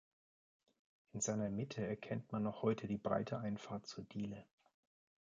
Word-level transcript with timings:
In 1.13 1.21
seiner 1.21 1.51
Mitte 1.51 1.85
erkennt 1.85 2.31
man 2.31 2.41
noch 2.41 2.63
heute 2.63 2.87
die 2.87 2.97
breite 2.97 3.37
Einfahrt 3.37 3.85
zur 3.85 4.03
Diele. 4.03 4.47